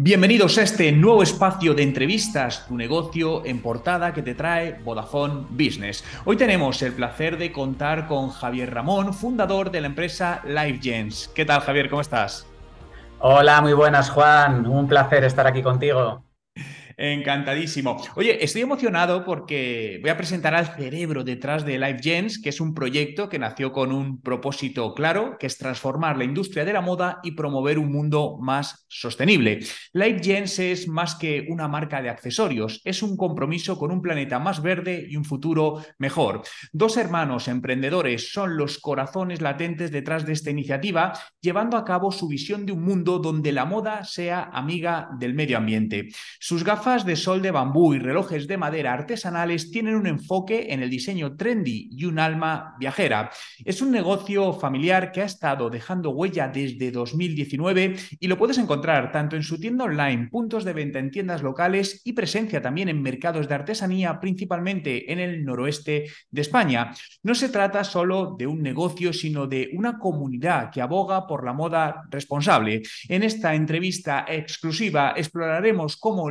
[0.00, 5.46] Bienvenidos a este nuevo espacio de entrevistas, tu negocio en portada que te trae Vodafone
[5.50, 6.04] Business.
[6.24, 11.32] Hoy tenemos el placer de contar con Javier Ramón, fundador de la empresa LiveGens.
[11.34, 11.90] ¿Qué tal Javier?
[11.90, 12.46] ¿Cómo estás?
[13.18, 14.68] Hola, muy buenas Juan.
[14.68, 16.27] Un placer estar aquí contigo.
[17.00, 18.02] Encantadísimo.
[18.16, 22.74] Oye, estoy emocionado porque voy a presentar al cerebro detrás de LifeGens, que es un
[22.74, 27.20] proyecto que nació con un propósito claro, que es transformar la industria de la moda
[27.22, 29.60] y promover un mundo más sostenible.
[29.92, 34.60] LifeGens es más que una marca de accesorios, es un compromiso con un planeta más
[34.60, 36.42] verde y un futuro mejor.
[36.72, 42.26] Dos hermanos emprendedores son los corazones latentes detrás de esta iniciativa, llevando a cabo su
[42.26, 46.08] visión de un mundo donde la moda sea amiga del medio ambiente.
[46.40, 50.82] Sus gafas de sol de bambú y relojes de madera artesanales tienen un enfoque en
[50.82, 53.30] el diseño trendy y un alma viajera.
[53.62, 59.12] Es un negocio familiar que ha estado dejando huella desde 2019 y lo puedes encontrar
[59.12, 63.02] tanto en su tienda online, puntos de venta en tiendas locales y presencia también en
[63.02, 66.94] mercados de artesanía, principalmente en el noroeste de España.
[67.22, 71.52] No se trata solo de un negocio, sino de una comunidad que aboga por la
[71.52, 72.80] moda responsable.
[73.10, 76.30] En esta entrevista exclusiva exploraremos cómo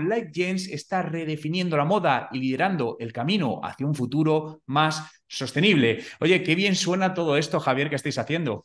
[0.56, 6.04] Está redefiniendo la moda y liderando el camino hacia un futuro más sostenible.
[6.20, 8.64] Oye, qué bien suena todo esto, Javier, que estáis haciendo.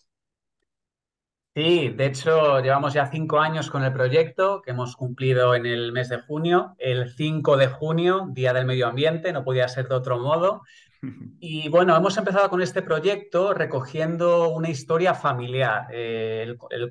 [1.54, 5.92] Sí, de hecho, llevamos ya cinco años con el proyecto que hemos cumplido en el
[5.92, 6.74] mes de junio.
[6.78, 10.62] El 5 de junio, Día del Medio Ambiente, no podía ser de otro modo.
[11.40, 15.88] Y bueno, hemos empezado con este proyecto recogiendo una historia familiar.
[15.92, 16.88] Eh, el,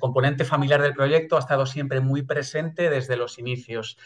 [0.00, 3.98] componente familiar del proyecto ha estado siempre muy presente desde los inicios.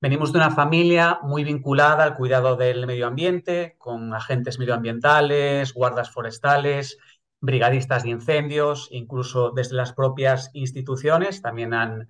[0.00, 6.10] Venimos de una familia muy vinculada al cuidado del medio ambiente, con agentes medioambientales, guardas
[6.10, 6.98] forestales,
[7.40, 12.08] brigadistas de incendios, incluso desde las propias instituciones también han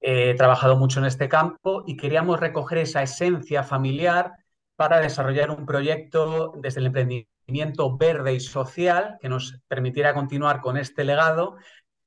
[0.00, 4.41] eh, trabajado mucho en este campo y queríamos recoger esa esencia familiar
[4.76, 10.76] para desarrollar un proyecto desde el emprendimiento verde y social que nos permitiera continuar con
[10.76, 11.56] este legado,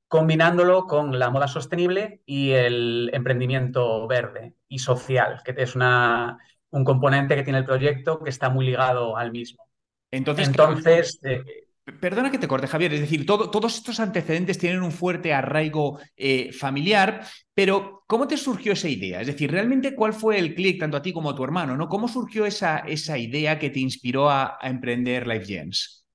[0.07, 6.37] combinándolo con la moda sostenible y el emprendimiento verde y social, que es una,
[6.69, 9.65] un componente que tiene el proyecto que está muy ligado al mismo.
[10.11, 12.95] Entonces, Entonces eh, Perdona que te corte, Javier.
[12.95, 17.23] Es decir, todos estos antecedentes tienen un fuerte arraigo eh, familiar,
[17.53, 19.21] pero ¿cómo te surgió esa idea?
[19.21, 21.77] Es decir, realmente, ¿cuál fue el clic tanto a ti como a tu hermano?
[21.77, 21.87] ¿no?
[21.87, 22.83] ¿Cómo surgió esa,
[23.19, 26.07] idea que te inspiró a, emprender LifeGens?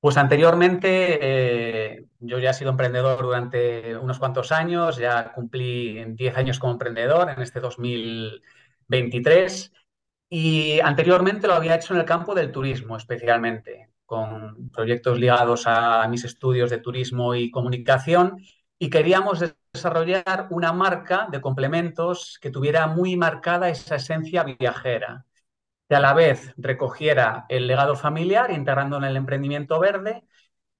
[0.00, 6.36] Pues anteriormente eh, yo ya he sido emprendedor durante unos cuantos años, ya cumplí 10
[6.38, 9.72] años como emprendedor en este 2023
[10.30, 16.08] y anteriormente lo había hecho en el campo del turismo especialmente con proyectos ligados a
[16.08, 18.38] mis estudios de turismo y comunicación
[18.76, 19.38] y queríamos
[19.72, 25.26] desarrollar una marca de complementos que tuviera muy marcada esa esencia viajera,
[25.88, 30.24] que a la vez recogiera el legado familiar integrando en el emprendimiento verde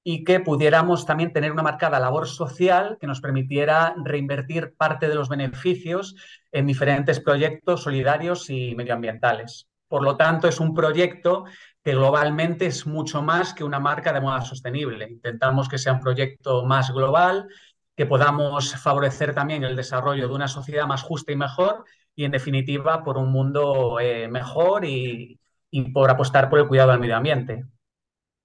[0.03, 5.15] y que pudiéramos también tener una marcada labor social que nos permitiera reinvertir parte de
[5.15, 6.17] los beneficios
[6.51, 9.69] en diferentes proyectos solidarios y medioambientales.
[9.87, 11.47] Por lo tanto, es un proyecto
[11.83, 15.09] que globalmente es mucho más que una marca de moda sostenible.
[15.09, 17.49] Intentamos que sea un proyecto más global,
[17.97, 22.33] que podamos favorecer también el desarrollo de una sociedad más justa y mejor y, en
[22.33, 25.39] definitiva, por un mundo eh, mejor y,
[25.95, 27.65] por apostar por el cuidado del medio ambiente.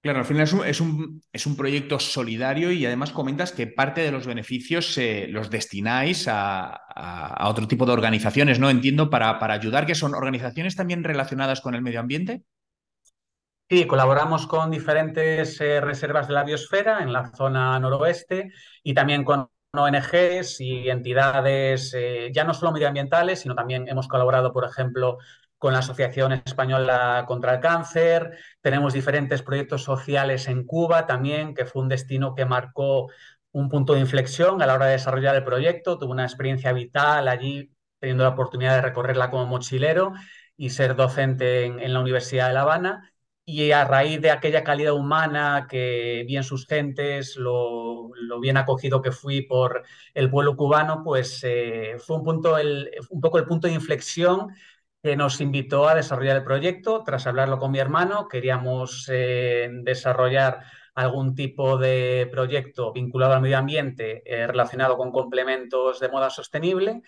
[0.02, 4.12] Claro, al final es un, es un, proyecto solidario y además comentas que parte de
[4.12, 4.96] los beneficios
[5.30, 8.70] los destináis a, otro tipo de organizaciones, ¿no?
[8.70, 12.42] Entiendo, para, para ayudar, que son organizaciones también relacionadas con el medio ambiente.
[13.68, 18.52] Sí, colaboramos con diferentes eh, reservas de la biosfera en la zona noroeste
[18.84, 24.52] y también con ONGs y entidades eh, ya no solo medioambientales, sino también hemos colaborado,
[24.52, 25.18] por ejemplo,
[25.58, 28.38] con la Asociación Española contra el Cáncer.
[28.60, 33.10] Tenemos diferentes proyectos sociales en Cuba también, que fue un destino que marcó
[33.50, 35.98] un punto de inflexión a la hora de desarrollar el proyecto.
[35.98, 40.12] Tuve una experiencia vital allí, teniendo la oportunidad de recorrerla como mochilero
[40.56, 43.12] y ser docente en la Universidad de La Habana
[43.48, 48.10] y a raíz de aquella calidad humana que bien sus gentes, lo,
[48.40, 49.84] bien acogido que fui por
[50.14, 52.56] el pueblo cubano, pues eh, fue un, punto
[53.10, 54.48] un poco el punto de inflexión
[55.02, 57.04] que nos invitó a desarrollar el proyecto.
[57.04, 60.64] Tras hablarlo con mi hermano, queríamos eh, desarrollar
[60.96, 67.02] algún tipo de proyecto vinculado al medio ambiente eh, relacionado con complementos de moda sostenible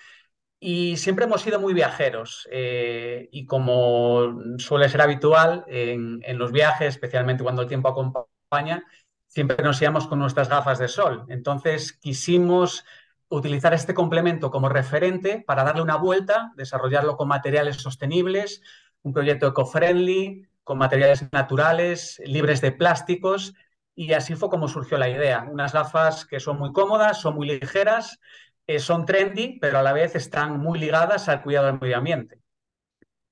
[0.60, 6.88] y siempre hemos sido muy viajeros eh, y como suele ser habitual en, los viajes,
[6.88, 8.84] especialmente cuando el tiempo acompaña,
[9.26, 11.24] siempre nos íbamos con nuestras gafas de sol.
[11.28, 12.84] Entonces quisimos
[13.28, 18.62] utilizar este complemento como referente para darle una vuelta, desarrollarlo con materiales sostenibles,
[19.02, 23.54] un proyecto eco-friendly, con materiales naturales, libres de plásticos,
[23.94, 25.46] y así fue como surgió la idea.
[25.50, 28.20] Unas gafas que son muy cómodas, son muy ligeras,
[28.68, 32.38] eh, son trendy, pero a la vez están muy ligadas al cuidado del medio ambiente.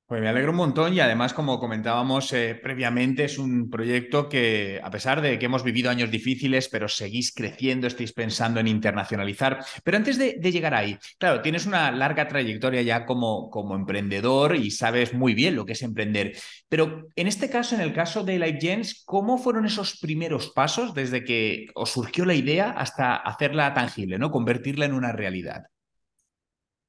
[0.06, 4.80] Pues me alegro un montón y además, como comentábamos eh, previamente, es un proyecto que,
[4.80, 9.58] a pesar de que hemos vivido años difíciles, pero seguís creciendo, estáis pensando en internacionalizar.
[9.82, 14.70] Pero antes de, llegar ahí, claro, tienes una larga trayectoria ya como, como emprendedor y
[14.70, 16.36] sabes muy bien lo que es emprender.
[16.68, 21.24] Pero en este caso, en el caso de LifeGens, ¿cómo fueron esos primeros pasos desde
[21.24, 24.30] que os surgió la idea hasta hacerla tangible, ¿no?
[24.30, 25.64] convertirla en una realidad?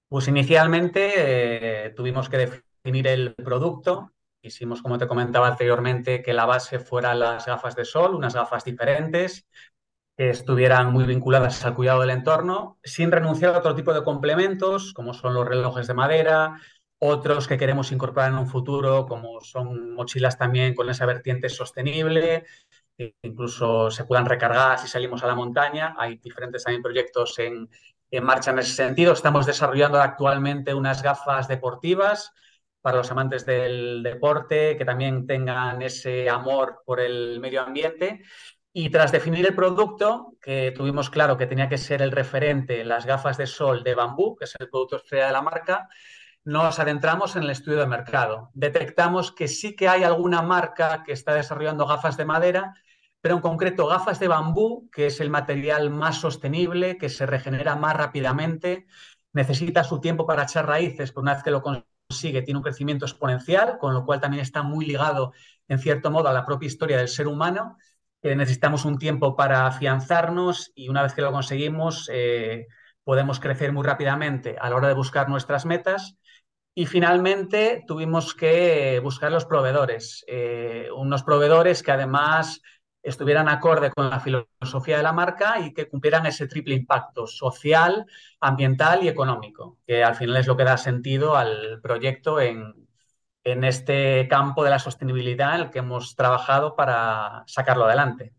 [0.08, 1.14] Pues inicialmente
[1.88, 4.14] eh, tuvimos que definir definir el producto.
[4.42, 8.64] Quisimos, como te comentaba anteriormente, que la base fuera las gafas de sol, unas gafas
[8.64, 9.46] diferentes,
[10.16, 14.94] que estuvieran muy vinculadas al cuidado del entorno, sin renunciar a otro tipo de complementos,
[14.94, 16.62] como son los relojes de madera,
[16.98, 22.46] otros que queremos incorporar en un futuro, como son mochilas también con esa vertiente sostenible,
[22.98, 25.94] que incluso se puedan recargar si salimos a la montaña.
[25.98, 27.70] Hay diferentes también proyectos en,
[28.12, 29.12] en marcha en ese sentido.
[29.12, 32.32] Estamos desarrollando actualmente unas gafas deportivas
[32.88, 38.24] para los amantes del deporte, que también tengan ese amor por el medio ambiente.
[38.72, 43.06] Y tras definir el producto, que tuvimos claro que tenía que ser el referente, las
[43.06, 45.90] gafas de sol de bambú, que es el producto estrella de la marca,
[46.46, 48.52] nos adentramos en el estudio de mercado.
[48.54, 52.74] Detectamos que sí que hay alguna marca que está desarrollando gafas de madera,
[53.20, 57.76] pero en concreto gafas de bambú, que es el material más sostenible, que se regenera
[57.76, 58.88] más rápidamente,
[59.34, 61.62] necesita su tiempo para echar raíces, pero una vez que lo
[62.10, 65.34] sigue, tiene un crecimiento exponencial, con lo cual también está muy ligado,
[65.68, 67.78] en cierto modo, a la propia historia del ser humano.
[68.20, 72.66] que necesitamos un tiempo para afianzarnos y una vez que lo conseguimos, eh,
[73.04, 76.18] podemos crecer muy rápidamente a la hora de buscar nuestras metas.
[76.74, 82.62] Y finalmente tuvimos que buscar los proveedores, eh, unos proveedores que además
[83.02, 88.06] estuvieran acorde con la filosofía de la marca y que cumplieran ese triple impacto social,
[88.40, 92.88] ambiental y económico, que al final es lo que da sentido al proyecto en,
[93.44, 98.34] en este campo de la sostenibilidad en el que hemos trabajado para sacarlo adelante.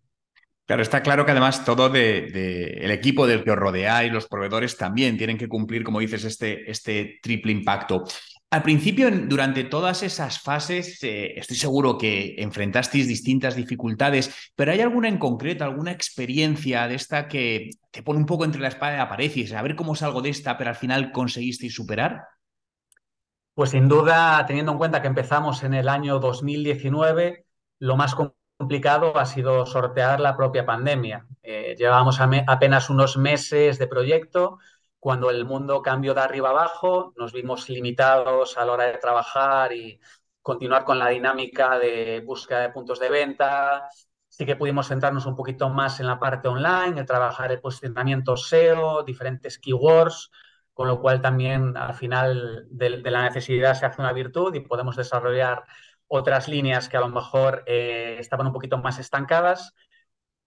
[0.67, 5.17] Claro, está claro que además todo el equipo del que os rodeáis, los proveedores también
[5.17, 8.05] tienen que cumplir, como dices, este, este triple impacto.
[8.51, 14.81] Al principio, durante todas esas fases, eh, estoy seguro que enfrentasteis distintas dificultades, pero ¿hay
[14.81, 18.95] alguna en concreto, alguna experiencia de esta que te pone un poco entre la espada
[18.95, 22.25] y la pared a ver cómo salgo de esta, pero al final conseguisteis superar?
[23.53, 27.45] Pues sin duda, teniendo en cuenta que empezamos en el año 2019,
[27.81, 28.15] lo más
[28.57, 31.27] complicado ha sido sortear la propia pandemia.
[31.43, 34.59] Eh, llevábamos apenas unos meses de proyecto
[35.01, 39.73] cuando el mundo cambió de arriba abajo, nos vimos limitados a la hora de trabajar
[39.73, 40.01] y
[40.43, 43.89] continuar con la dinámica de búsqueda de puntos de venta.
[44.29, 48.37] Sí que pudimos centrarnos un poquito más en la parte online, en trabajar el posicionamiento
[48.37, 50.31] SEO, diferentes keywords,
[50.75, 54.97] con lo cual también al final de, la necesidad se hace una virtud y podemos
[54.97, 55.65] desarrollar
[56.07, 59.75] otras líneas que a lo mejor eh, estaban un poquito más estancadas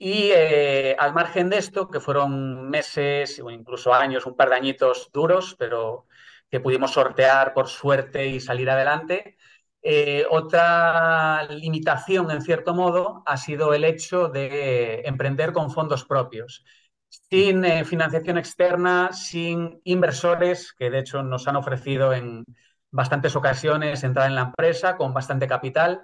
[0.04, 4.56] y eh, al margen de esto, que fueron meses o incluso años, un par de
[4.56, 6.08] añitos duros, pero
[6.50, 9.38] que pudimos sortear por suerte y salir adelante,
[9.84, 16.66] eh, otra limitación, en cierto modo, ha sido el hecho de emprender con fondos propios,
[17.08, 22.44] sin eh, financiación externa, sin inversores, que de hecho nos han ofrecido en
[22.90, 26.02] bastantes ocasiones entrar en la empresa con bastante capital,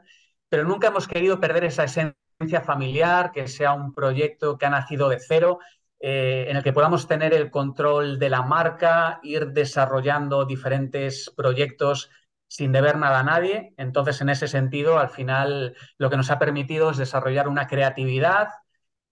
[0.50, 2.27] pero nunca hemos querido perder esa esencia
[2.64, 5.60] familiar, que sea un proyecto que ha nacido de cero,
[6.00, 12.10] eh, en el que podamos tener el control de la marca, ir desarrollando diferentes proyectos
[12.48, 13.74] sin deber nada a nadie.
[13.78, 18.50] Entonces, en ese sentido, al final, lo que nos ha permitido es desarrollar una creatividad,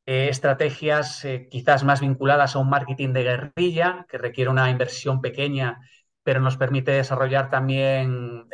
[0.06, 5.20] eh, estrategias eh, quizás más vinculadas a un marketing de guerrilla, que requiere una inversión
[5.22, 5.80] pequeña,
[6.24, 8.48] pero nos permite desarrollar también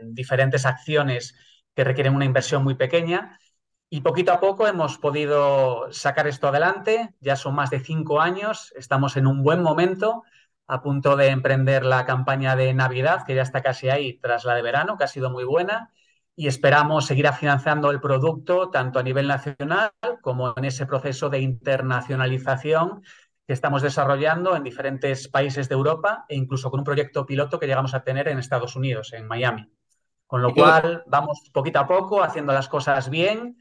[0.00, 1.34] diferentes acciones
[1.74, 3.38] que requieren una inversión muy pequeña
[3.94, 7.12] y poquito a poco hemos podido sacar esto adelante.
[7.20, 10.22] Ya son más de cinco años, estamos en un buen momento,
[10.66, 14.54] a punto de emprender la campaña de Navidad, que ya está casi ahí tras la
[14.54, 15.92] de verano, que ha sido muy buena.
[16.34, 19.90] Y esperamos seguir afianzando el producto tanto a nivel nacional
[20.22, 23.02] como en ese proceso de internacionalización
[23.46, 27.66] que estamos desarrollando en diferentes países de Europa e incluso con un proyecto piloto que
[27.66, 29.70] llegamos a tener en Estados Unidos, en Miami.
[30.26, 33.58] Con lo cual, vamos poquito a poco haciendo las cosas bien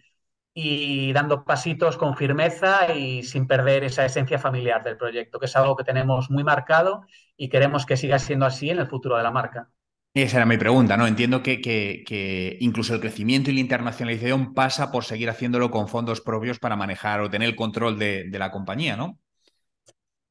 [0.54, 5.56] y dando pasitos con firmeza y sin perder esa esencia familiar del proyecto, que es
[5.56, 7.06] algo que tenemos muy marcado
[7.38, 9.70] y queremos que siga siendo así en el futuro de la marca.
[10.14, 11.08] Esa era mi pregunta, ¿no?
[11.08, 16.20] Entiendo que, que, incluso el crecimiento y la internacionalización pasa por seguir haciéndolo con fondos
[16.20, 19.20] propios para manejar o tener el control de, de la compañía, ¿no?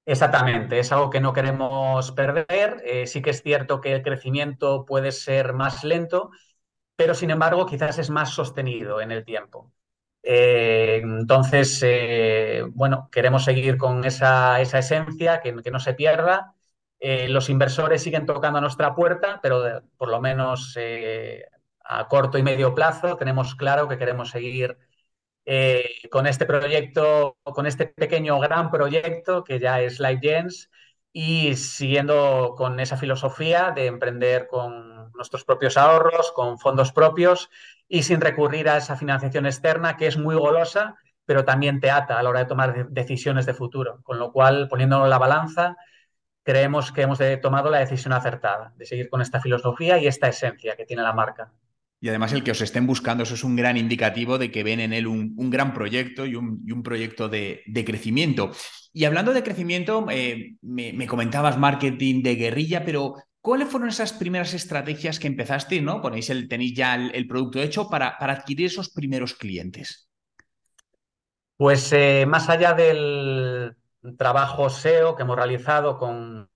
[0.04, 2.82] Exactamente, es algo que no queremos perder.
[2.84, 6.30] Eh, sí que es cierto que el crecimiento puede ser más lento,
[6.96, 9.72] pero sin embargo quizás es más sostenido en el tiempo.
[10.22, 16.54] Eh, entonces, eh, bueno, queremos seguir con esa, esa esencia, que, no se pierda.
[17.28, 20.76] los inversores siguen tocando a nuestra puerta, pero por lo menos
[21.84, 24.78] a corto y medio plazo tenemos claro que queremos seguir
[25.44, 30.70] eh, con este proyecto, con este pequeño gran proyecto que ya es LiveGens
[31.12, 37.50] y siguiendo con esa filosofía de emprender con nuestros propios ahorros, con fondos propios
[37.92, 40.94] y sin recurrir a esa financiación externa que es muy golosa,
[41.26, 44.00] pero también te ata a la hora de tomar decisiones de futuro.
[44.04, 45.76] Con lo cual, poniéndolo en la balanza,
[46.44, 50.76] creemos que hemos tomado la decisión acertada de seguir con esta filosofía y esta esencia
[50.76, 51.52] que tiene la marca.
[52.00, 54.78] Y además el que os estén buscando, eso es un gran indicativo de que ven
[54.78, 58.52] en él un, gran proyecto y un, proyecto de, crecimiento.
[58.92, 64.54] Y hablando de crecimiento, eh, me, comentabas marketing de guerrilla, pero ¿cuáles fueron esas primeras
[64.54, 65.80] estrategias que empezaste?
[65.80, 66.00] ¿no?
[66.00, 70.08] Ponéis el, tenéis ya el, producto hecho para, adquirir esos primeros clientes.
[71.56, 73.76] Pues eh, más allá del
[74.16, 76.48] trabajo SEO que hemos realizado con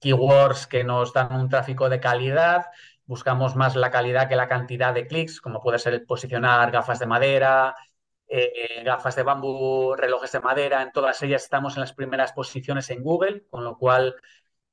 [0.00, 2.66] keywords que nos dan un tráfico de calidad,
[3.04, 7.06] buscamos más la calidad que la cantidad de clics, como puede ser posicionar gafas de
[7.06, 7.74] madera,
[8.28, 12.90] eh, gafas de bambú, relojes de madera, en todas ellas estamos en las primeras posiciones
[12.90, 14.16] en Google, con lo cual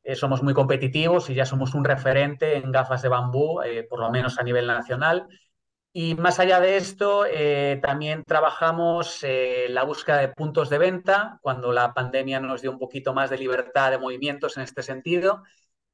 [0.04, 4.00] eh, somos muy competitivos y ya somos un referente en gafas de bambú, eh, por
[4.00, 5.28] lo menos a nivel nacional.
[5.94, 7.24] Y más allá de esto,
[7.84, 9.24] también trabajamos
[9.70, 13.38] la búsqueda de puntos de venta, cuando la pandemia nos dio un poquito más de
[13.38, 15.44] libertad de movimientos en este sentido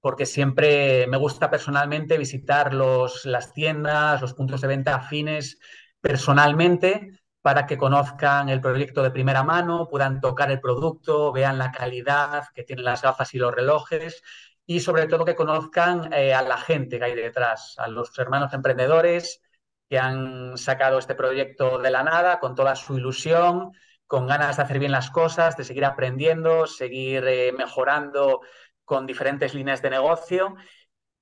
[0.01, 5.59] porque siempre me gusta personalmente visitar los, las tiendas, los puntos de venta afines
[6.01, 11.71] personalmente para que conozcan el proyecto de primera mano, puedan tocar el producto, vean la
[11.71, 14.21] calidad que tienen las gafas y los relojes
[14.65, 18.53] y sobre todo que conozcan eh, a la gente que hay detrás, a los hermanos
[18.53, 19.41] emprendedores
[19.89, 23.71] que han sacado este proyecto de la nada con toda su ilusión,
[24.05, 28.41] con ganas de hacer bien las cosas, de seguir aprendiendo, seguir eh, mejorando
[28.85, 30.55] con diferentes líneas de negocio.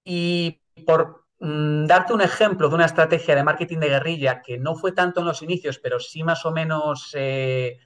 [0.03, 4.91] Y por darte un ejemplo de una estrategia de marketing de guerrilla que no fue
[4.91, 7.77] tanto en los inicios, pero sí más o menos eh,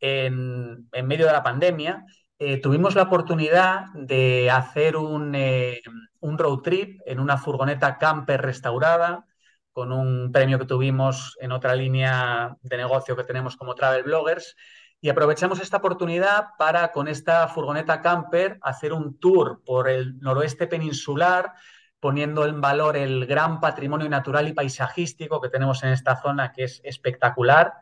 [0.00, 2.04] en, medio de la pandemia,
[2.38, 4.94] eh, tuvimos la oportunidad de hacer
[5.34, 5.80] eh,
[6.20, 9.26] un road trip en una furgoneta camper restaurada
[9.72, 14.56] con un premio que tuvimos en otra línea de negocio que tenemos como Travel Bloggers
[15.00, 20.66] y aprovechamos esta oportunidad para, con esta furgoneta camper, hacer un tour por el noroeste
[20.66, 21.52] peninsular,
[22.00, 26.64] poniendo en valor el gran patrimonio natural y paisajístico que tenemos en esta zona, que
[26.64, 27.72] es espectacular.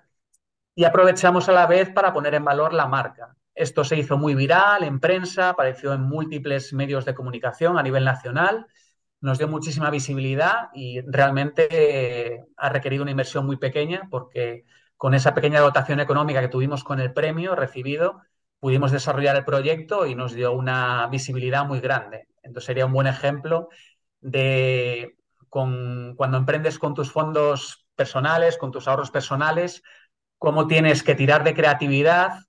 [0.74, 3.36] Y aprovechamos a la vez para poner en valor la marca.
[3.54, 8.04] Esto se hizo muy viral en prensa, apareció en múltiples medios de comunicación a nivel
[8.04, 8.66] nacional,
[9.20, 15.14] nos dio muchísima visibilidad y realmente eh, ha requerido una inversión muy pequeña porque con
[15.14, 18.22] esa pequeña dotación económica que tuvimos con el premio recibido,
[18.60, 22.28] pudimos desarrollar el proyecto y nos dio una visibilidad muy grande.
[22.42, 23.68] Entonces sería un buen ejemplo
[24.20, 25.16] de
[25.48, 29.82] cuando emprendes con tus fondos personales, con tus ahorros personales,
[30.38, 32.40] cómo tienes que tirar de creatividad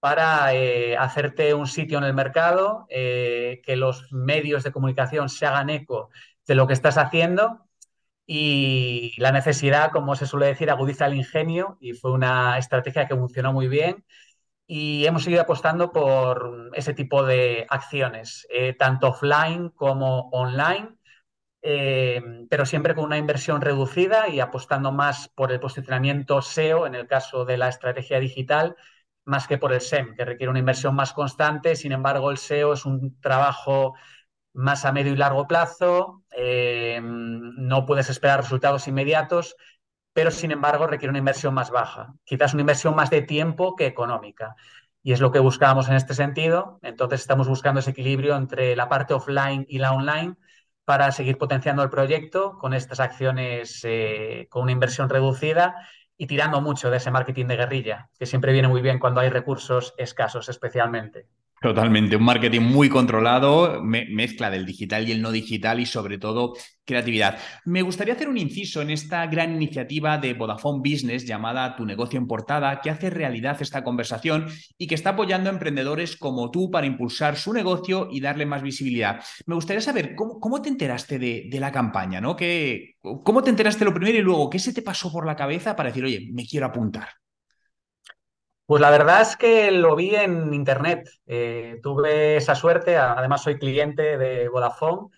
[0.00, 5.46] para eh, hacerte un sitio en el mercado, eh, que los medios de comunicación se
[5.46, 6.10] hagan eco
[6.46, 7.66] de lo que estás haciendo.
[8.26, 13.16] Y la necesidad, como se suele decir, agudiza el ingenio y fue una estrategia que
[13.16, 14.04] funcionó muy bien.
[14.66, 20.96] Y hemos seguido apostando por ese tipo de acciones, eh, tanto offline como online,
[21.68, 26.94] eh, pero siempre con una inversión reducida y apostando más por el posicionamiento SEO en
[26.94, 28.76] el caso de la estrategia digital,
[29.24, 31.74] más que por el SEM, que requiere una inversión más constante.
[31.74, 33.94] Sin embargo, el SEO es un trabajo
[34.52, 39.56] más a medio y largo plazo, eh, no puedes esperar resultados inmediatos,
[40.12, 43.86] pero sin embargo requiere una inversión más baja, quizás una inversión más de tiempo que
[43.86, 44.54] económica.
[45.02, 46.78] Y es lo que buscábamos en este sentido.
[46.82, 50.36] Entonces estamos buscando ese equilibrio entre la parte offline y la online
[50.86, 55.74] para seguir potenciando el proyecto con estas acciones eh, con una inversión reducida
[56.16, 59.28] y tirando mucho de ese marketing de guerrilla, que siempre viene muy bien cuando hay
[59.28, 61.26] recursos escasos especialmente.
[61.58, 66.52] Totalmente, un marketing muy controlado, mezcla del digital y el no digital y sobre todo
[66.84, 67.38] creatividad.
[67.64, 72.18] Me gustaría hacer un inciso en esta gran iniciativa de Vodafone Business llamada Tu negocio
[72.18, 74.46] en portada, que hace realidad esta conversación
[74.76, 78.62] y que está apoyando a emprendedores como tú para impulsar su negocio y darle más
[78.62, 79.24] visibilidad.
[79.46, 82.36] Me gustaría saber cómo, te enteraste de, la campaña, ¿no?
[83.00, 85.88] ¿Cómo te enteraste lo primero y luego qué se te pasó por la cabeza para
[85.88, 87.08] decir, oye, me quiero apuntar?
[88.66, 91.08] Pues la verdad es que lo vi en internet.
[91.26, 95.08] Eh, tuve esa suerte, además soy cliente de Vodafone.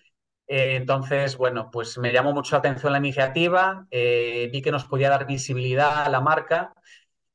[0.47, 4.85] Eh, entonces, bueno, pues me llamó mucho la atención la iniciativa, eh, vi que nos
[4.85, 6.73] podía dar visibilidad a la marca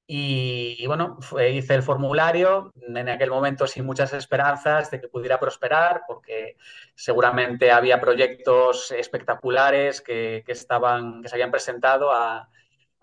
[0.06, 1.18] y, bueno,
[1.52, 6.56] hice el formulario en aquel momento sin muchas esperanzas de que pudiera prosperar porque
[6.94, 12.49] seguramente había proyectos espectaculares que, que estaban, que se habían presentado a,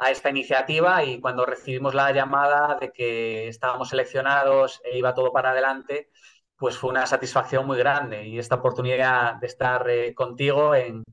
[0.02, 5.32] a esta iniciativa y cuando recibimos la llamada de que estábamos seleccionados e iba todo
[5.32, 6.10] para adelante,
[6.58, 11.04] pues fue una satisfacción muy grande y esta oportunidad de estar eh, contigo en,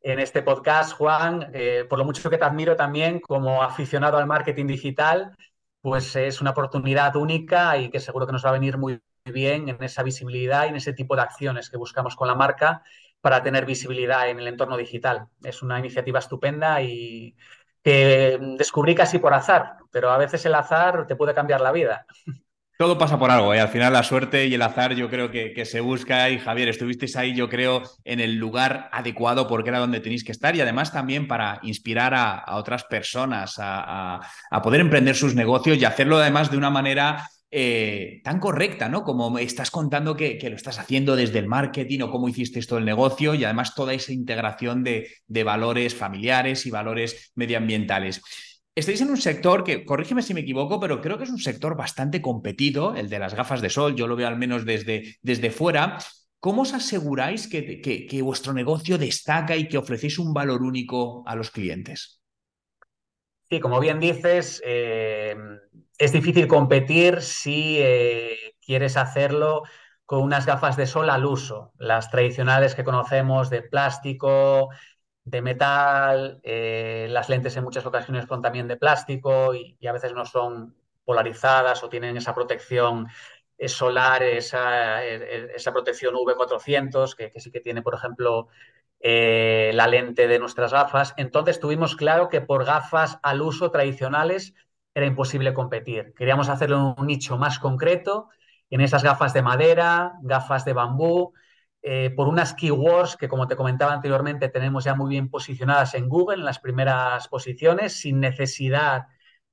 [0.00, 4.66] este podcast, Juan, eh, por lo mucho que te admiro también como aficionado al marketing
[4.66, 5.36] digital,
[5.80, 9.68] pues es una oportunidad única y que seguro que nos va a venir muy bien
[9.68, 12.82] en esa visibilidad y en ese tipo de acciones que buscamos con la marca
[13.20, 15.28] para tener visibilidad en el entorno digital.
[15.44, 17.36] Es una iniciativa estupenda y
[17.82, 22.06] que descubrí casi por azar, pero a veces el azar te puede cambiar la vida.
[22.78, 23.60] Todo pasa por algo, y ¿eh?
[23.60, 27.16] al final la suerte y el azar yo creo que, se busca y Javier, estuvisteis
[27.16, 30.92] ahí yo creo en el lugar adecuado porque era donde tenéis que estar y además
[30.92, 34.20] también para inspirar a, otras personas a,
[34.64, 39.04] poder emprender sus negocios y hacerlo además de una manera eh, tan correcta, ¿no?
[39.04, 42.86] Como estás contando que, lo estás haciendo desde el marketing o cómo hiciste todo el
[42.86, 45.10] negocio y además toda esa integración de,
[45.44, 48.22] valores familiares y valores medioambientales.
[48.74, 51.76] Estáis en un sector que, corrígeme si me equivoco, pero creo que es un sector
[51.76, 55.50] bastante competido, el de las gafas de sol, yo lo veo al menos desde, desde
[55.50, 55.98] fuera.
[56.40, 61.36] ¿Cómo os aseguráis que, que vuestro negocio destaca y que ofrecéis un valor único a
[61.36, 62.22] los clientes?
[63.50, 65.36] Sí, como bien dices, eh,
[66.02, 69.62] es difícil competir si eh, quieres hacerlo
[70.04, 74.70] con unas gafas de sol al uso, las tradicionales que conocemos de plástico,
[75.24, 80.12] de metal, eh, las lentes en muchas ocasiones son también de plástico y, a veces
[80.12, 83.06] no son polarizadas o tienen esa protección
[83.66, 88.48] solar, esa, esa protección V400, que, que sí que tiene, por ejemplo,
[88.98, 91.14] eh, la lente de nuestras gafas.
[91.16, 94.54] Entonces tuvimos claro que por gafas al uso tradicionales
[94.94, 96.12] era imposible competir.
[96.14, 98.28] Queríamos hacerlo en un nicho más concreto,
[98.70, 101.34] en esas gafas de madera, gafas de bambú,
[101.82, 106.08] eh, por unas keywords que, como te comentaba anteriormente, tenemos ya muy bien posicionadas en
[106.08, 109.06] Google, en las primeras posiciones, sin necesidad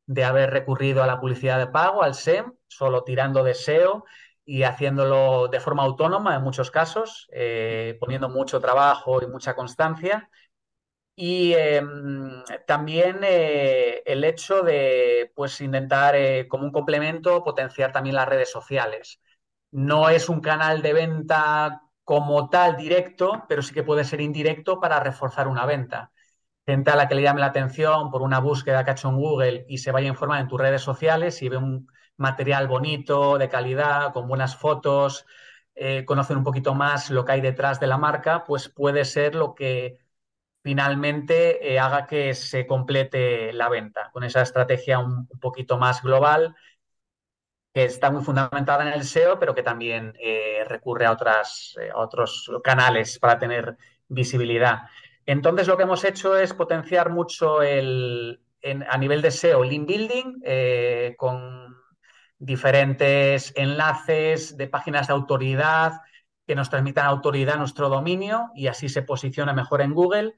[0.05, 4.05] de haber recurrido a la publicidad de pago, al SEM, solo tirando de SEO
[4.45, 10.29] y haciéndolo de forma autónoma en muchos casos, eh, poniendo mucho trabajo y mucha constancia.
[11.21, 18.15] Y em, también eh, el hecho de pues, intentar eh, como un complemento potenciar también
[18.15, 19.19] las redes sociales.
[19.71, 24.79] No es un canal de venta como tal directo, pero sí que puede ser indirecto
[24.79, 26.11] para reforzar una venta.
[26.65, 29.17] Gente a la que le llame la atención por una búsqueda que ha hecho en
[29.17, 33.49] Google y se vaya a en tus redes sociales y ve un, material bonito, de
[33.49, 35.25] calidad, con buenas fotos,
[35.75, 39.35] eh, conocer un poquito más lo que hay detrás de la marca, pues puede ser
[39.35, 39.97] lo que
[40.69, 46.55] finalmente eh, haga que se complete la venta con esa estrategia un, poquito más global
[47.73, 51.97] que está muy fundamentada en el SEO, pero que también eh, recurre a, otras, a
[51.97, 53.77] otros canales para tener
[54.09, 54.81] visibilidad.
[55.25, 58.39] Entonces, lo que hemos hecho es potenciar mucho el,
[58.87, 61.75] a nivel de SEO, link building, con
[62.37, 66.01] diferentes enlaces de páginas de autoridad
[66.49, 70.35] que nos transmitan autoridad a nuestro dominio y así se posiciona mejor en Google.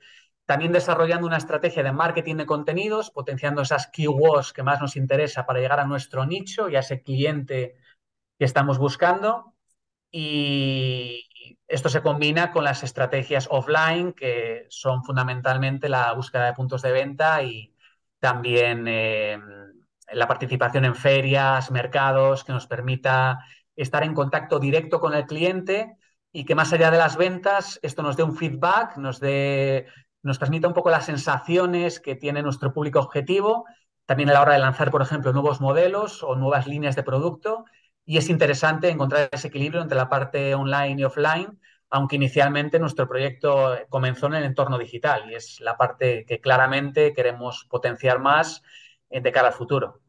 [0.52, 5.46] También desarrollando una estrategia de marketing de contenidos, potenciando esas keywords que más nos interesa
[5.46, 7.78] para llegar a nuestro nicho y a ese cliente
[8.38, 9.56] que estamos buscando.
[10.12, 16.82] Y esto se combina con las estrategias offline, que son fundamentalmente la búsqueda de puntos
[16.82, 17.74] de venta y
[18.20, 19.40] también eh,
[20.12, 23.40] la participación en ferias, mercados, que nos permita
[23.74, 25.96] estar en contacto directo con el cliente
[26.34, 29.88] y que más allá de las ventas, esto nos dé un feedback, nos, dé,
[30.24, 33.66] nos transmita un poco las sensaciones que tiene nuestro público objetivo,
[34.06, 37.66] también a la hora de lanzar, por ejemplo, nuevos modelos o nuevas líneas de producto.
[38.06, 43.08] Y es interesante encontrar ese equilibrio entre la parte online y offline, aunque inicialmente nuestro
[43.08, 48.64] proyecto comenzó en el entorno digital y es la parte que claramente queremos potenciar más
[49.10, 50.02] eh, de cara al futuro.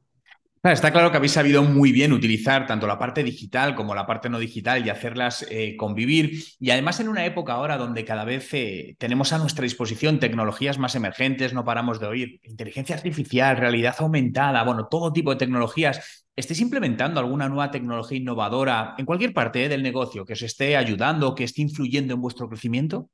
[0.70, 4.28] Está claro que habéis sabido muy bien utilizar tanto la parte digital como la parte
[4.28, 6.44] no digital y hacerlas eh, convivir.
[6.60, 10.78] Y además en una época ahora donde cada vez eh, tenemos a nuestra disposición tecnologías
[10.78, 16.26] más emergentes, no paramos de oír inteligencia artificial, realidad aumentada, bueno, todo tipo de tecnologías.
[16.36, 20.76] ¿Estáis implementando alguna nueva tecnología innovadora en cualquier parte eh, del negocio que os esté
[20.76, 23.10] ayudando, que esté influyendo en vuestro crecimiento?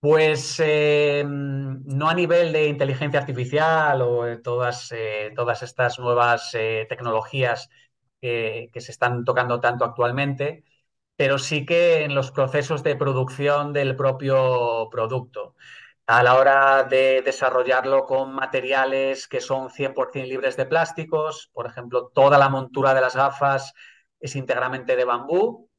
[0.00, 6.86] Pues eh, no a nivel de inteligencia artificial o todas, eh, todas estas nuevas eh,
[6.88, 7.68] tecnologías
[8.20, 10.64] que se están tocando tanto actualmente,
[11.16, 15.56] pero sí que en los procesos de producción del propio producto.
[16.06, 22.08] A la hora de desarrollarlo con materiales que son 100% libres de plásticos, por ejemplo,
[22.14, 23.74] toda la montura de las gafas
[24.20, 25.69] es íntegramente de bambú,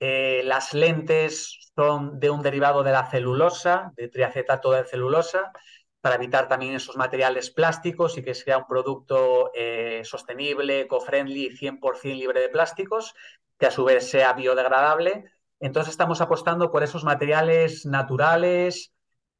[0.00, 5.52] las lentes son de un derivado de la celulosa, de triacetato de celulosa,
[6.00, 11.56] para evitar también esos materiales plásticos y que sea un producto eh, sostenible, eco-friendly y
[11.56, 13.14] 100% libre de plásticos,
[13.58, 15.24] que a su vez sea biodegradable.
[15.60, 18.92] Entonces estamos apostando por esos materiales naturales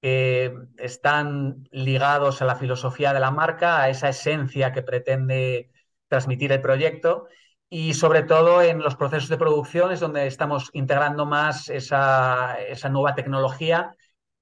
[0.03, 5.71] que están ligados a la filosofía de la marca, a esa esencia que pretende
[6.09, 7.29] transmitir el proyecto
[7.71, 12.59] y sobre todo en los procesos de producción es donde estamos integrando más esa,
[12.91, 13.97] nueva tecnología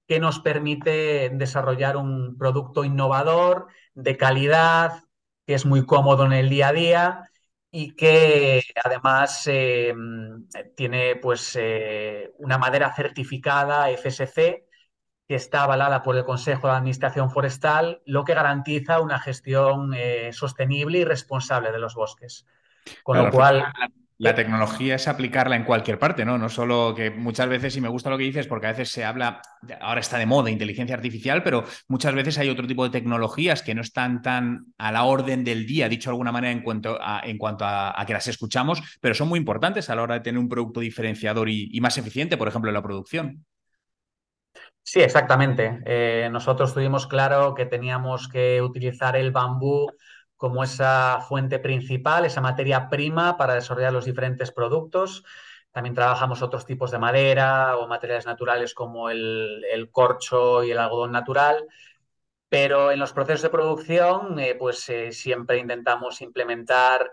[0.07, 5.05] que nos permite desarrollar un producto innovador, de calidad,
[5.47, 7.31] que es muy cómodo en el día a día
[7.71, 9.95] y que además eh,
[10.77, 14.67] tiene pues, eh, una madera certificada FSC
[15.29, 20.33] que está avalada por el Consejo de Administración Forestal, lo que garantiza una gestión eh,
[20.33, 22.47] sostenible y responsable de los bosques.
[23.03, 23.65] Con lo cual.
[24.21, 26.39] La, tecnología es aplicarla en cualquier parte, ¿no?
[26.39, 29.05] No solo que muchas veces, y me gusta lo que dices, porque a veces se
[29.05, 29.41] habla,
[29.81, 33.77] ahora está de moda inteligencia artificial, pero muchas veces hay otro tipo de tecnologías que
[33.77, 37.21] no están tan a la orden del día, dicho de alguna manera, en cuanto a,
[37.23, 40.41] en cuanto a, que las escuchamos, pero son muy importantes a la hora de tener
[40.41, 43.45] un producto diferenciador y, más eficiente, por ejemplo, en la producción.
[44.83, 45.81] Sí, exactamente.
[45.87, 49.93] Eh, nosotros tuvimos claro que teníamos que utilizar el bambú
[50.39, 55.25] como esa fuente principal, esa materia prima para desarrollar los diferentes productos.
[55.73, 61.13] También trabajamos otros tipos de madera o materiales naturales como el, corcho y el algodón
[61.13, 61.67] natural.
[62.49, 67.11] Pero en los procesos de producción, eh, pues eh, siempre intentamos implementar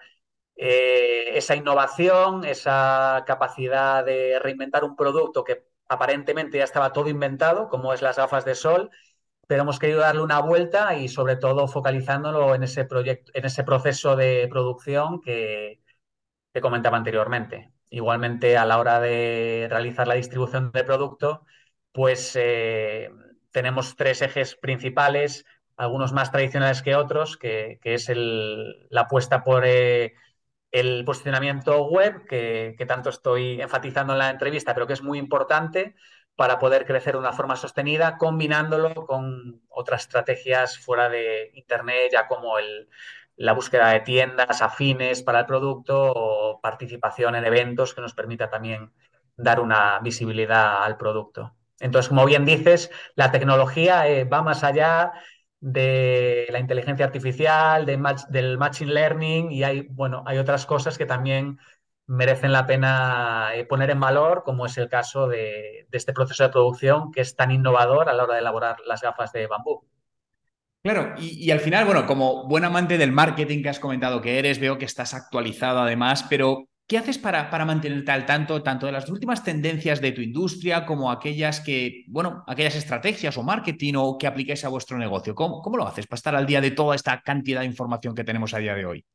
[0.56, 7.70] eh, esa innovación, esa capacidad de reinventar un producto que aparentemente ya estaba todo inventado,
[7.70, 8.92] como es las gafas de sol,
[9.48, 13.64] pero hemos querido darle una vuelta y sobre todo focalizándolo en ese proyecto, en ese
[13.64, 15.82] proceso de producción que,
[16.54, 17.72] que comentaba anteriormente.
[17.90, 21.46] Igualmente, a la hora de realizar la distribución del producto,
[21.92, 23.10] pues eh,
[23.52, 25.46] tenemos tres ejes principales,
[25.78, 30.14] algunos más tradicionales que otros, que, es la apuesta por eh,
[30.72, 35.20] el posicionamiento web, que, que, tanto estoy enfatizando en la entrevista, pero que es muy
[35.20, 35.96] importante,
[36.36, 42.28] para poder crecer de una forma sostenida, combinándolo con otras estrategias fuera de Internet, ya
[42.28, 42.90] como el,
[43.38, 48.50] la búsqueda de tiendas afines para el producto o participación en eventos que nos permita
[48.50, 48.92] también
[49.38, 51.56] dar una visibilidad al producto.
[51.80, 55.12] Entonces, como bien dices, la tecnología eh, va más allá
[55.60, 61.60] de la inteligencia artificial, del machine learning y hay, bueno, hay otras cosas que también
[62.08, 66.50] merecen la pena eh, poner en valor, como es el caso de, este proceso de
[66.50, 69.84] producción que es tan innovador a la hora de elaborar las gafas de bambú.
[70.84, 74.60] Claro, y, al final, bueno, como buen amante del marketing que has comentado que eres,
[74.60, 78.92] veo que estás actualizado además, pero ¿qué haces para, para mantenerte al tanto tanto de
[78.92, 84.16] las últimas tendencias de tu industria como aquellas que, bueno, aquellas estrategias o marketing o
[84.20, 85.34] que apliquéis a vuestro negocio?
[85.34, 88.24] ¿Cómo, cómo lo haces para estar al día de toda esta cantidad de información que
[88.24, 89.06] tenemos a día de hoy?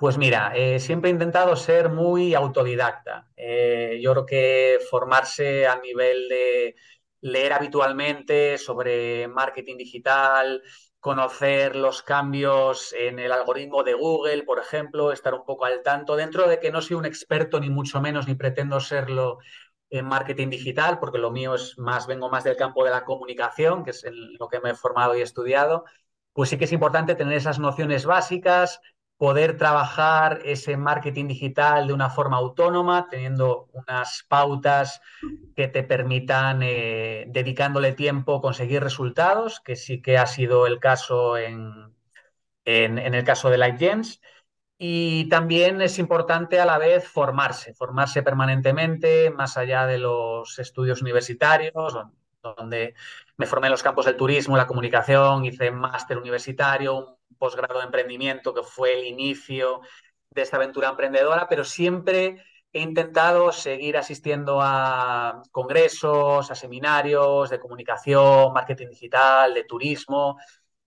[0.00, 3.28] Pues mira, eh, siempre he intentado ser muy autodidacta.
[3.36, 6.74] Eh, yo creo que formarse a nivel de
[7.20, 10.62] leer habitualmente sobre marketing digital,
[11.00, 16.16] conocer los cambios en el algoritmo de Google, por ejemplo, estar un poco al tanto,
[16.16, 19.36] dentro de que no soy un experto ni mucho menos, ni pretendo serlo
[19.90, 23.84] en marketing digital, porque lo mío es más, vengo más del campo de la comunicación,
[23.84, 25.84] que es en lo que me he formado y estudiado,
[26.32, 28.80] pues sí que es importante tener esas nociones básicas,
[29.20, 35.02] poder trabajar ese marketing digital de una forma autónoma, teniendo unas pautas
[35.54, 41.36] que te permitan, eh, dedicándole tiempo, conseguir resultados, que sí que ha sido el caso
[41.36, 41.94] en,
[42.64, 44.22] en, el caso de LightGems.
[44.78, 51.02] Y también es importante a la vez formarse, formarse permanentemente, más allá de los estudios
[51.02, 51.74] universitarios,
[52.42, 52.94] donde
[53.36, 58.54] me formé en los campos del turismo, la comunicación, hice máster universitario, posgrado de emprendimiento
[58.54, 59.80] que fue el inicio
[60.30, 67.58] de esta aventura emprendedora, pero siempre he intentado seguir asistiendo a congresos, a seminarios de
[67.58, 70.38] comunicación, marketing digital, de turismo,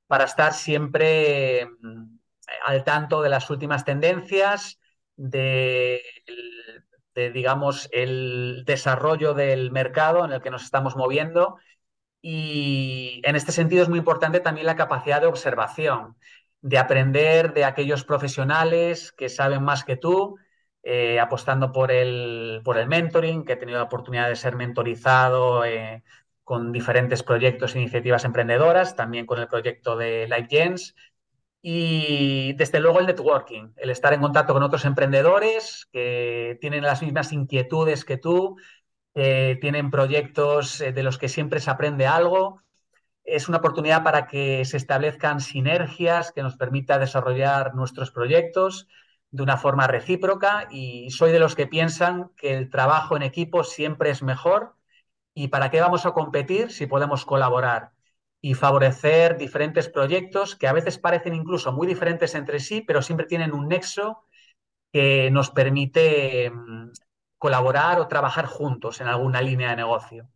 [0.08, 2.17] para estar siempre mm,
[2.65, 4.79] al tanto de las últimas tendencias,
[5.15, 6.01] de,
[7.15, 11.58] de, digamos, el desarrollo del mercado en el que nos estamos moviendo.
[12.26, 16.16] Y en este sentido es muy importante también la capacidad de observación,
[16.62, 20.38] de aprender de aquellos profesionales que saben más que tú,
[20.84, 25.66] eh, apostando por el, por el mentoring, que he tenido la oportunidad de ser mentorizado
[25.66, 26.04] eh,
[26.46, 30.96] con diferentes proyectos e iniciativas emprendedoras, también con el proyecto de LifeGens.
[31.62, 37.02] Y desde luego el networking, el estar en contacto con otros emprendedores que tienen las
[37.02, 38.58] mismas inquietudes que tú,
[39.13, 42.62] que tienen proyectos eh, de los que siempre se aprende algo.
[43.23, 48.88] Es una oportunidad para que se establezcan sinergias que nos permita desarrollar nuestros proyectos
[49.32, 53.63] de una forma recíproca y soy de los que piensan que el trabajo en equipo
[53.63, 54.76] siempre es mejor
[55.34, 57.91] y para qué vamos a competir si podemos colaborar
[58.41, 63.26] y favorecer diferentes proyectos que a veces parecen incluso muy diferentes entre sí, pero siempre
[63.26, 64.26] tienen un nexo
[64.91, 66.91] que nos permite mm,
[67.43, 70.29] colaborar o trabajar juntos en alguna línea de negocio.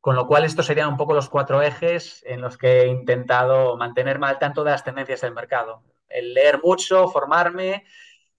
[0.00, 3.76] Con lo cual, estos serían un poco los cuatro ejes en los que he intentado
[3.76, 5.82] mantenerme al tanto de las tendencias del mercado.
[6.08, 7.84] El leer mucho, formarme,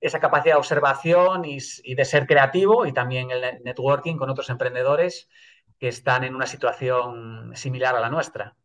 [0.02, 1.60] esa capacidad de observación y,
[1.94, 5.30] de ser creativo y también el networking con otros emprendedores
[5.78, 8.56] que están en una situación similar a la nuestra.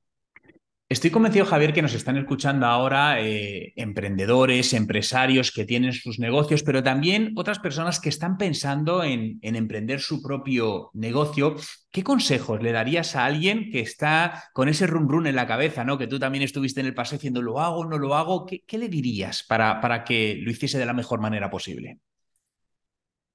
[0.93, 6.63] Estoy convencido, Javier, que nos están escuchando ahora eh, emprendedores, empresarios que tienen sus negocios,
[6.63, 11.57] pero también otras personas que están pensando en, emprender su propio negocio.
[11.91, 15.83] ¿Qué consejos le darías a alguien que está con ese run run en la cabeza,
[15.83, 15.97] ¿no?
[15.97, 18.45] Que tú también estuviste en el paseo diciendo, ¿lo hago, no lo hago?
[18.45, 22.01] ¿Qué, le dirías para, para que lo hiciese de la mejor manera posible?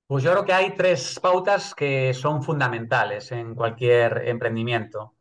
[0.05, 5.16] Pues yo creo que hay tres pautas que son fundamentales en cualquier emprendimiento.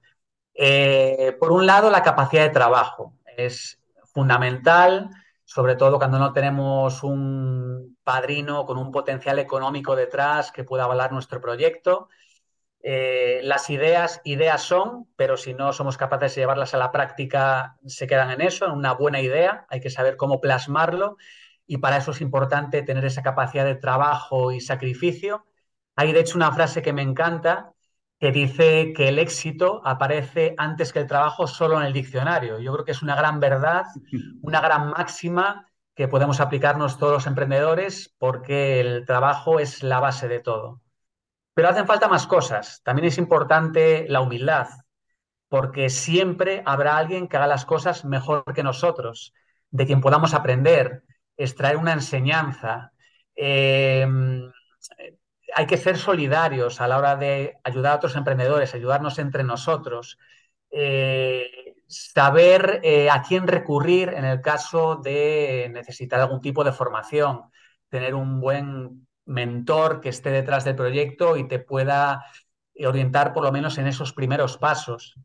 [0.59, 5.11] Eh, por un lado, la capacidad de trabajo es fundamental,
[5.45, 11.13] sobre todo cuando no tenemos un padrino con un potencial económico detrás que pueda avalar
[11.13, 12.09] nuestro proyecto.
[12.81, 17.77] Eh, las ideas, ideas son, pero si no somos capaces de llevarlas a la práctica,
[17.85, 19.67] se quedan en eso, en una buena idea.
[19.69, 21.17] Hay que saber cómo plasmarlo
[21.67, 25.47] y para eso es importante tener esa capacidad de trabajo y sacrificio.
[25.97, 27.73] Hay de hecho una frase que me encanta
[28.19, 32.59] que dice que el éxito aparece antes que el trabajo solo en el diccionario.
[32.59, 33.85] Yo creo que es una gran verdad,
[34.43, 40.29] una gran máxima que podemos aplicarnos todos los emprendedores porque el trabajo es la base
[40.29, 40.83] de todo.
[41.55, 42.83] Pero hacen falta más cosas.
[42.85, 44.69] También es importante la humildad,
[45.49, 49.33] porque siempre habrá alguien que haga las cosas mejor que nosotros,
[49.71, 51.03] de quien podamos aprender,
[51.37, 52.93] extraer una enseñanza.
[53.35, 54.07] Eh,
[55.57, 60.19] hay que ser solidarios a la hora de ayudar a otros emprendedores, ayudarnos entre nosotros,
[60.71, 67.45] eh, saber eh, a quién recurrir en el caso de necesitar algún tipo de formación,
[67.89, 72.27] tener un buen mentor que esté detrás del proyecto y te pueda
[72.85, 75.19] orientar por lo menos en esos primeros pasos.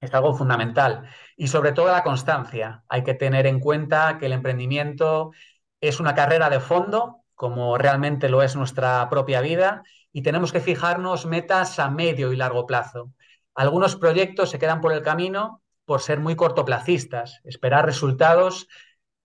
[0.00, 1.08] Es algo fundamental.
[1.36, 2.84] Y sobre todo la constancia.
[2.88, 5.32] Hay que tener en cuenta que el emprendimiento
[5.80, 10.60] es una carrera de fondo como realmente lo es nuestra propia vida, y tenemos que
[10.60, 13.12] fijarnos metas a medio y largo plazo.
[13.54, 18.68] Algunos proyectos se quedan por el camino por ser muy cortoplacistas, esperar resultados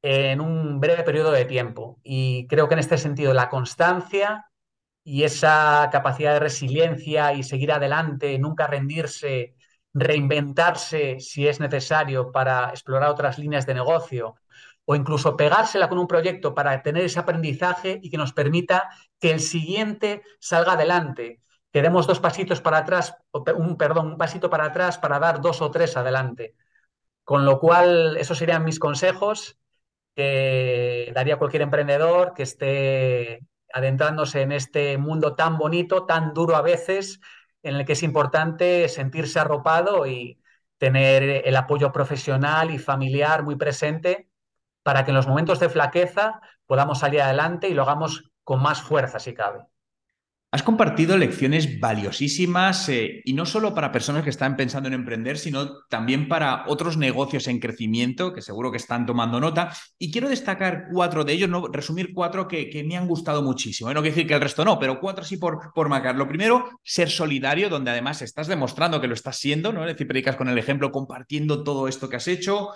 [0.01, 1.99] en un breve periodo de tiempo.
[2.03, 4.45] Y creo que en este sentido la constancia
[5.03, 9.55] y esa capacidad de resiliencia y seguir adelante, nunca rendirse,
[9.93, 14.35] reinventarse si es necesario para explorar otras líneas de negocio
[14.91, 19.29] o incluso pegársela con un proyecto para tener ese aprendizaje y que nos permita que
[19.29, 23.13] el siguiente salga adelante, que demos dos pasitos para atrás,
[23.55, 26.55] un, perdón, un pasito para atrás para dar dos o tres adelante.
[27.23, 29.59] Con lo cual, esos serían mis consejos
[30.15, 36.63] que daría cualquier emprendedor que esté adentrándose en este mundo tan bonito, tan duro a
[36.63, 37.19] veces,
[37.61, 40.41] en el que es importante sentirse arropado y
[40.79, 44.28] tener el apoyo profesional y familiar muy presente
[44.83, 48.81] para que en los momentos de flaqueza podamos salir adelante y lo hagamos con más
[48.81, 49.59] fuerza si cabe.
[50.51, 55.37] Has compartido lecciones valiosísimas eh, y no solo para personas que están pensando en emprender,
[55.37, 59.71] sino también para otros negocios en crecimiento que seguro que están tomando nota.
[59.99, 61.67] Y quiero destacar cuatro de ellos, ¿no?
[61.67, 63.91] resumir cuatro que, me han gustado muchísimo.
[63.91, 63.93] ¿eh?
[63.93, 66.15] No quiero decir que el resto no, pero cuatro sí por, por marcar.
[66.15, 69.81] Lo primero, ser solidario, donde además estás demostrando que lo estás siendo, ¿no?
[69.81, 72.69] es decir, predicas con el ejemplo compartiendo todo esto que has hecho.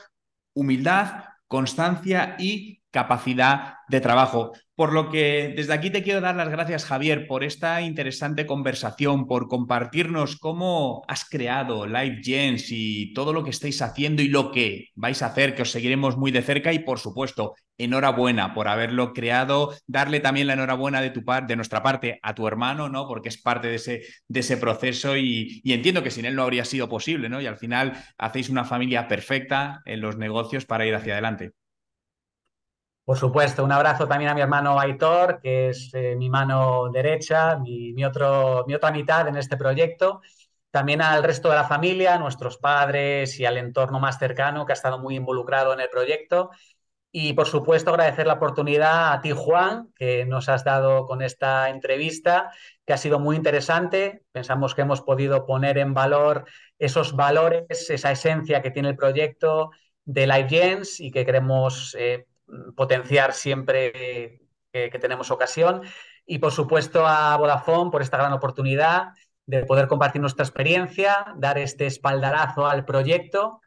[0.54, 4.54] Humildad, constancia y capacidad de trabajo.
[4.76, 9.28] Por lo que desde aquí te quiero dar las gracias, Javier, por esta interesante conversación,
[9.28, 14.52] por compartirnos cómo has creado Live Gens y todo lo que estáis haciendo y lo
[14.52, 18.68] que vais a hacer, que os seguiremos muy de cerca y, por supuesto, enhorabuena por
[18.68, 19.76] haberlo creado.
[19.86, 23.08] Darle también la enhorabuena de, tu parte, de nuestra parte a tu hermano, ¿no?
[23.08, 26.42] Porque es parte de ese, de ese proceso y, y entiendo que sin él no
[26.42, 27.40] habría sido posible, ¿no?
[27.40, 31.52] Y al final hacéis una familia perfecta en los negocios para ir hacia adelante.
[33.06, 37.58] Por supuesto, un abrazo también a mi hermano Aitor, que es eh, mi mano derecha,
[37.58, 40.22] mi, otro, mi otra mitad en este proyecto.
[40.72, 44.76] También al resto de la familia, nuestros padres y al entorno más cercano que ha
[44.76, 46.52] estado muy involucrado en el proyecto.
[47.12, 51.70] Y por supuesto agradecer la oportunidad a ti, Juan, que nos has dado con esta
[51.70, 52.52] entrevista,
[52.86, 54.24] que ha sido muy interesante.
[54.32, 56.46] Pensamos que hemos podido poner en valor
[56.80, 59.72] esos valores, esa esencia que tiene el proyecto
[60.06, 62.26] de LiveGens y que queremos eh,
[62.76, 64.40] potenciar siempre
[64.72, 65.82] que, tenemos ocasión.
[66.26, 69.10] Y por supuesto a Vodafone por esta gran oportunidad
[69.46, 73.62] de poder compartir nuestra experiencia, dar este espaldarazo al proyecto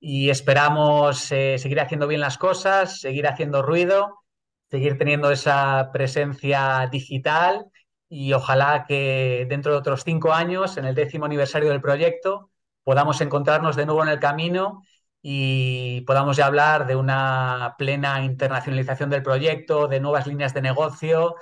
[0.00, 4.24] y esperamos eh, seguir haciendo bien las cosas, seguir haciendo ruido,
[4.68, 7.66] seguir teniendo esa presencia digital
[8.08, 12.50] y ojalá que dentro de otros cinco años, en el décimo aniversario del proyecto,
[12.84, 14.82] podamos encontrarnos de nuevo en el camino
[15.22, 21.36] y podamos ya hablar de una plena internacionalización del proyecto, de nuevas líneas de negocio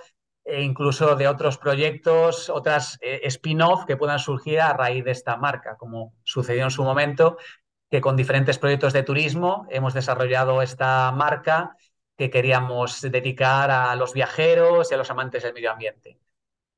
[0.44, 5.36] e incluso de otros proyectos, otras eh, spin-off que puedan surgir a raíz de esta
[5.36, 7.38] marca, como sucedió en su momento,
[7.90, 11.76] que con diferentes proyectos de turismo hemos desarrollado esta marca
[12.16, 16.18] que queríamos dedicar a los viajeros y a los amantes del medio ambiente.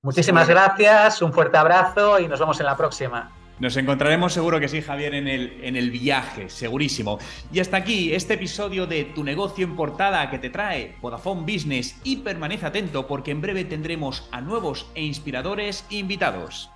[0.02, 3.41] Muchísimas gracias, un fuerte abrazo y nos vemos en la próxima.
[3.58, 7.18] Nos encontraremos seguro que sí, Javier, en el, en el viaje, segurísimo.
[7.52, 12.00] Y hasta aquí este episodio de Tu negocio en portada que te trae Vodafone Business
[12.02, 16.70] y permanece atento porque en breve tendremos a nuevos e inspiradores invitados.